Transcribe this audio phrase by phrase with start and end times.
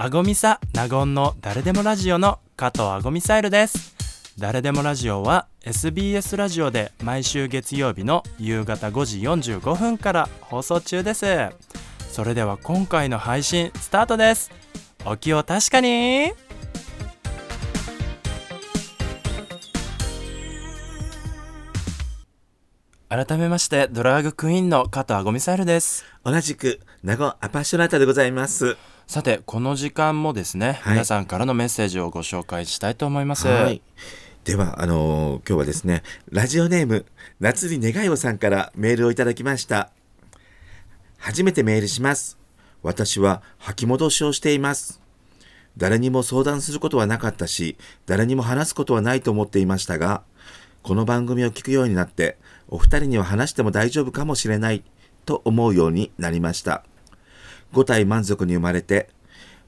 [0.00, 3.96] あごみさ納言の誰でもラジオの加藤あごみサイルです。
[4.38, 11.26] 誰でもラジオは SBS ラジオで毎週月曜日の夕方5時45分から放送中です。
[12.12, 14.52] それでは今回の配信スタートです。
[15.04, 16.30] お気を確かに。
[23.08, 26.04] 改めましてドラァグクイーンの加藤あごみサイルです。
[26.22, 28.76] 同じく名護アパッショナータでございます。
[29.08, 30.92] さてこの時間もですね、はい。
[30.92, 33.80] 皆さんからのメッセージをご紹介したいと思います、はい。
[34.44, 37.06] ではあのー今日はですねラジオネーム
[37.40, 39.90] 夏に願いをさんからメールをいただきました。
[41.16, 42.36] 初めてメールします。
[42.82, 45.00] 私は吐き戻しをしています。
[45.78, 50.22] 誰にも相談することはなかったし誰にも話すことはないと思っていましたが
[50.82, 52.36] この番組を聞くようになって
[52.68, 54.82] お二人には話しても大丈夫かもしれない
[55.24, 56.82] と思うようになりました
[57.72, 59.08] 五体満足に生まれて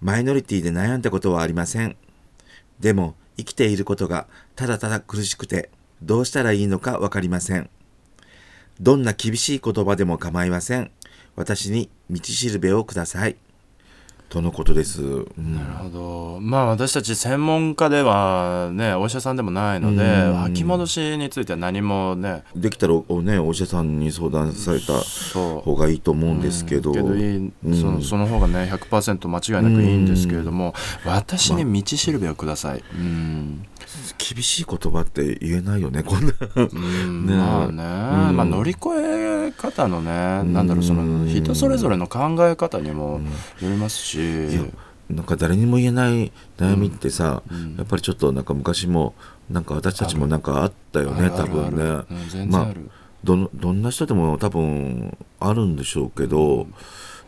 [0.00, 1.96] マイノリティで悩んだことはありません。
[2.78, 5.70] でも生きていることがただただ苦しくて
[6.02, 7.68] どうしたらいいのかわかりません。
[8.80, 10.90] どんな厳しい言葉でも構いません。
[11.36, 13.36] 私に道しるべをください。
[14.30, 15.56] とのことです、うん。
[15.56, 16.38] なるほど。
[16.40, 20.34] まあ私たち専門家ではねお医者さんでもないのでうん。
[20.36, 24.92] 吐き戻しについては何もねできたらおねお医者さんに相談された
[25.60, 27.74] 方がいいと思うんですけど、けどいい、うん。
[27.74, 33.66] そのその方がね100%間違いなくいいんですけれども、私に道しるべをください、うん。
[34.16, 36.32] 厳しい言葉って言えないよねこんな。
[36.54, 36.62] う
[37.08, 37.26] ん。
[37.26, 37.72] ねまあね、
[38.28, 38.36] うん。
[38.36, 40.10] まあ乗り越え方のね、
[40.52, 43.20] なんだろうその人それぞれの考え方にも
[43.60, 44.18] よりますし、
[45.08, 47.76] なんか誰にも言えない悩みってさ、うん。
[47.76, 49.14] やっぱりちょっとなんか昔も
[49.50, 52.46] なんか私たちもなんかあったよね多分ね。
[52.46, 52.74] まあ
[53.22, 56.66] どのどんな人でも多分あるんでしょうけど、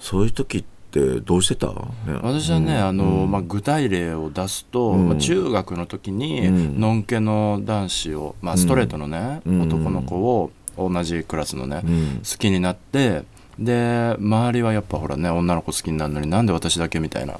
[0.00, 1.74] そういう時ってどうしてた、ね、
[2.22, 2.84] 私はね、うん。
[2.84, 5.08] あのまあ、具体例を出すと、うん。
[5.08, 6.80] まあ、中学の時に、うん。
[6.80, 9.62] のんけの男子を、まあ、ストレートのね、うん。
[9.62, 12.18] 男の子を同じクラスのね、うん。
[12.18, 13.24] 好きになって
[13.58, 17.38] で周りはやっぱほらね女の子好きになるのになんで私だけみたいな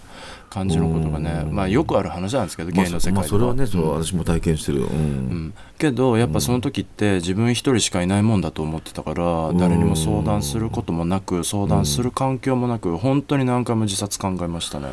[0.50, 1.54] 感じのことがね、うん。
[1.54, 4.04] まあ、よくある話なんですけどまあ芸の世界では、まあそれはねそう、うん。
[4.04, 4.94] 私も体験してるよ、うん。
[4.94, 5.54] うん。
[5.78, 14.88] けどやっぱその時って自分一人しかいないもんだと思ってたから、うん誰にも相談することもなく相談する環境もなく本当に何回も自殺考えましたね。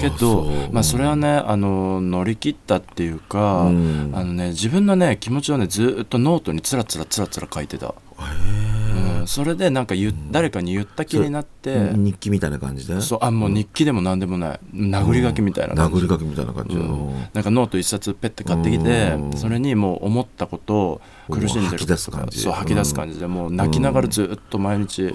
[0.00, 4.12] けどまあ、それはねあの乗り切ったっていうか、うん。
[4.14, 7.94] あのね、自分のね気持ちをねずっとノートにつらつらつらつら書いてた、
[9.18, 13.00] うん、それでなんか言う誰かに言った気になって、日記みたいな感じで？
[13.00, 14.60] そうあもう日記でも何でもない。
[14.74, 15.96] 殴り書きみたいな感じ。
[15.96, 17.14] 殴り書きみたいな感じで、うん。
[17.32, 19.36] なんかノート一冊ペッて買ってきてうん。
[19.36, 21.66] それにもう思ったことを苦しんでる。
[21.70, 22.40] 吐き出す感じ。
[22.40, 25.12] そう吐き出す感じでもう泣きながらずっと毎日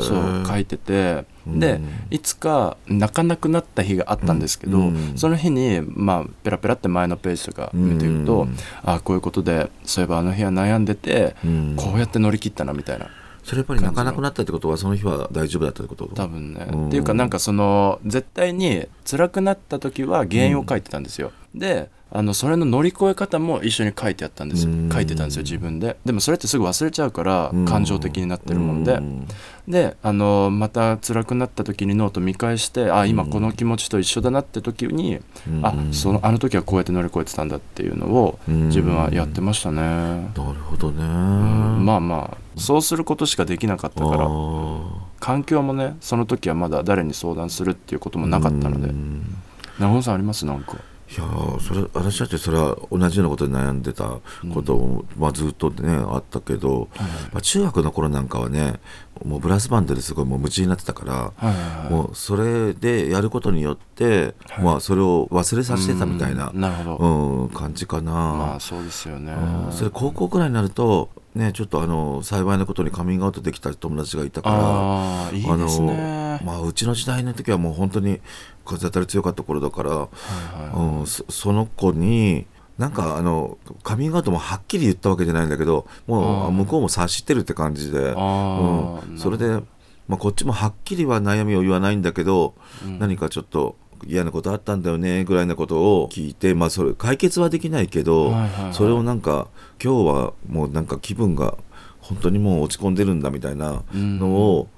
[0.00, 5.12] そう書いててでいつか泣かなくなった日があったんですけどうん。
[5.16, 8.56] その日にまあペラペラって前のページとか見ていくとうん。
[8.82, 11.74] あこういうことでそういえばあの日は悩んでてうん。
[11.76, 13.08] こうやって乗り切ったなみたいな。
[13.42, 16.06] それやっぱり泣かなくなったってことはその日は大丈夫だったってこと？
[16.14, 16.88] 多分ね、うん。
[16.88, 24.70] っていうかなんかその絶対に辛くなった時は原因を書いてたんですよ、であのそれの乗り越え方も一緒に書いてあったんですよ。
[24.70, 24.88] うん。
[24.88, 25.96] 書いてたんですよ自分で。
[26.04, 27.64] でもそれってすぐ忘れちゃうからうん。
[27.64, 29.26] 感情的になってるもんで、うん。
[29.66, 35.66] であのまた辛くなった時にノート見返してあ今この気持ちと一緒だなって時に、うん。
[35.66, 38.68] あそのあの時はこうやって乗り越えてたんだっていうのをうん。
[38.68, 41.84] 自分はやってましたね、なるほどね、うん。
[41.84, 44.80] まあまあそうすることしかできなかったからあ
[45.18, 48.88] 環境もねその時はまだ誰に相談するっていうこともーなかったので。
[48.88, 49.34] うん。
[49.80, 50.46] 長尾さんあります？
[50.46, 50.76] なんか
[51.06, 54.20] いやーそれ私だってそれは同じようなことで悩んでた
[54.52, 56.88] ことも、まあ、ずっとねあったけど、
[57.32, 58.80] まあ、中学の頃なんかはね
[59.22, 64.64] もうブラスバンドですごいもう夢中になってたから、はいはいはいもうそれでやることによって、はい。
[64.64, 68.12] まあ、それを忘れさせてたみたいなうん、なるほど、うん感じかな。
[68.12, 69.32] まあそうですよね。
[69.32, 75.52] うんそれ高校くらいになるとねちょっとあの幸いなことにカミングアウトできた友達がいたからああいいですね。
[75.52, 78.20] あのまあ、うちの時代の時はもう本当に
[78.64, 80.98] 風当たり強かった頃だから、はいはい。
[81.00, 82.46] うん、そその子に
[82.78, 89.60] なんかあのカミングアウトもはっきり言ったわけじゃないんだけどもう向こうも察してるって感じで、うん、それで、
[90.08, 92.54] まあ、こっちもはっきりは悩みを言わないんだけど、
[92.84, 92.98] うん。
[92.98, 93.76] 何かちょっと
[94.06, 98.74] 嫌なことあったんだよねぐらいなことを聞いて、まあ、それ解決はできないけど、はいはいはい。
[98.74, 99.48] それをなんか
[99.82, 101.56] 今日はもうなんか気分が
[102.00, 104.68] 本当にもう落ち込んでるんだみたいなのを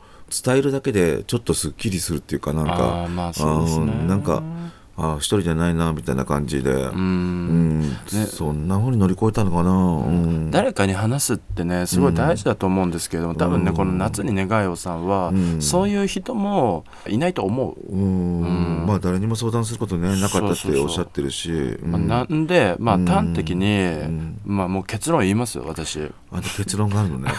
[0.44, 3.76] 伝えるだけでちょっとすっきりするっていうかなんあかーまあね。
[3.76, 4.42] うんなんか
[4.98, 7.80] あ一人じゃないなみたいな感じで、ううん。
[7.80, 10.50] んそんなふうに乗り越えたのかな、うん。
[10.50, 15.60] 誰かに話すってねすごい大事だと思うんですけども多分ねこの「夏に願いを」さんはうん。
[15.62, 17.92] そういう人もいないと思う。
[17.92, 18.40] うん。
[18.80, 18.86] うん。
[18.86, 21.50] まあ誰にも相談することねなかったっておっしゃってるし、
[21.82, 23.04] なんでまあうん。
[23.04, 24.40] 端的にん。
[24.44, 26.10] まあもう結論言いますよ私。
[26.32, 27.30] あの結論があるのね。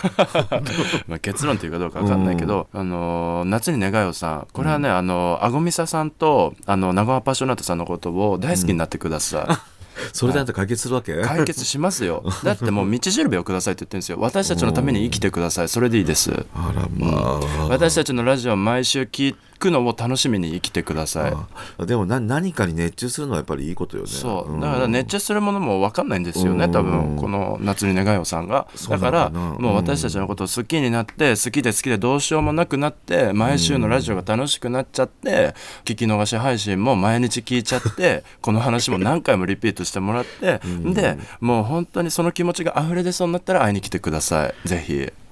[1.08, 4.48] まあ、結論っていうかどうか分かんないけど、あのー夏に願いをさん。
[4.54, 9.62] これはね、あのあごみささんとあの長尾パッショナートさんのことを大好きになってくださ
[10.14, 12.24] それであんた解決するわけ、い、解決しますよ。
[12.44, 21.34] だってもう道しるべをくださいって言ってるんですよ私たちのために生きてくださいそれでいいですあらまあ、私たちのラジオを毎週聞くのを楽しみに生きてください。
[21.78, 24.10] あでもな何かに熱中するのはやっぱりいいことよね。
[24.10, 24.58] そう。
[24.58, 24.60] ん。
[24.60, 26.72] だから熱中するものも分かんないんですよねうん。
[26.72, 27.18] 多分。
[27.18, 28.68] この夏に願いをさんが。
[28.90, 35.54] だからもう私たちのことを好きになって好きで好きでどうしようもなくなって毎週のラジオが楽しくなっちゃって
[35.86, 44.68] 聞き逃し配信も毎日聞いちゃって この話も何回もリピートしてもらってでもう本当にその気持ちが溢れ出そうになったら会いに来てください。
[44.68, 45.27] ぜひ。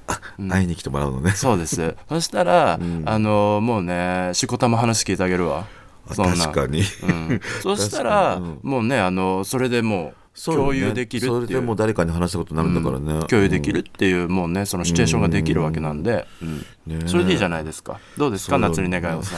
[0.50, 1.32] 会いに来てもらうのね。
[1.32, 1.96] そうです。
[2.10, 5.66] そしたら、あのもうねしこたま話聞いてあげるわ。
[6.08, 6.82] 確かに。
[7.04, 11.62] うん、 そしたら、もうねあのそれでもう共有できるそれっていう。
[11.62, 16.58] でもう誰かに話したことになるんだからね、共有できるっていうもうねそのシチュエーションができるわけなんで、うん。
[16.86, 17.08] ねえ。
[17.08, 18.00] それでいいじゃないですか。
[18.18, 18.52] どうですか？
[18.52, 19.38] そう夏に願いをさ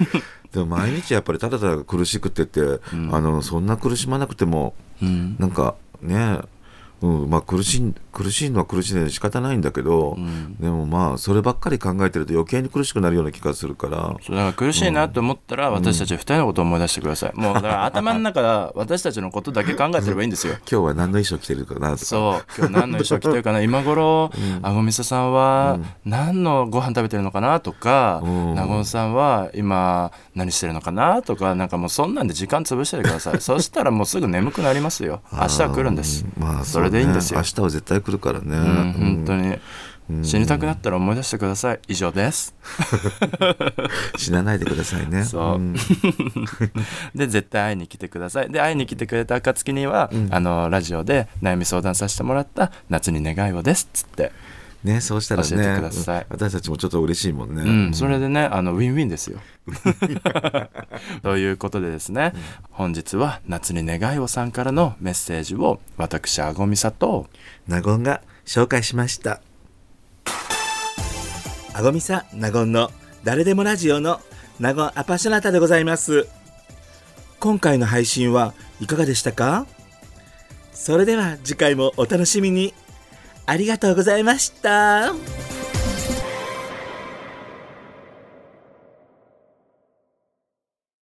[0.52, 2.60] でも毎日やっぱりただただ苦しくってって、
[3.12, 5.36] あのそんな苦しまなくてもうん。
[5.38, 6.38] なんかね
[7.02, 10.56] うんまあ、苦しい苦しいのは苦しいので仕方ないんだけど、ん。
[10.56, 14.16] でもまあそればっかり考えてると余計に苦しくなるような気がするから。
[14.22, 20.54] そうだから苦しいなと思ったら私たち二人のことを思い出してください、もうだから頭の中で私たちのことだけ考えてればいいんですよ。
[20.70, 22.04] 今日は何の衣装着てるかなとか。
[22.04, 22.44] そう。
[22.56, 23.60] 今日何の衣装着てるかな。
[23.62, 24.30] 今頃、
[24.62, 28.54] あごみささんは何のご飯食べてるのかなとか、うん。
[28.54, 33.40] なごみさんは今何してるのかなとかなんかもうそんなんで時間潰しててください。
[33.42, 35.20] そしたらもうすぐ眠くなりますよ。
[35.32, 36.24] 明日は来るんです。
[36.24, 37.38] うんまあそれでいいんですよ。
[37.40, 39.58] 明日は絶対来るからね、うん本当に、
[40.24, 41.80] 死にたくなったら思い出してください。
[41.88, 42.54] 以上です。
[44.16, 45.24] 死なないでくださいね。
[45.24, 45.58] そう。
[45.58, 45.74] ん。
[47.14, 48.50] で絶対会いに来てください。
[48.50, 54.32] で会いに来てくれた暁には、あのラジオで悩み相談させてもらった「夏に願いを」ですっつって
[54.86, 56.20] ねそうしたらね教えてください。
[56.22, 59.40] うん私たちもちょっと嬉しいもんね、うん、それでねあのウィンウィンですよ。
[61.22, 62.32] ということでですね、
[62.70, 67.26] 本日は「夏に願いを」さんからのメッセージを私あごみさと。
[67.68, 69.40] ナゴンが紹介しました。
[71.74, 72.90] あごみさナゴンの
[73.24, 74.20] 誰でもラジオの
[74.60, 76.28] ナゴンアパッショナタでございます。
[77.40, 79.66] 今回の配信はいかがでしたか？
[80.72, 82.72] それでは次回もお楽しみに
[83.46, 85.45] ありがとうございました。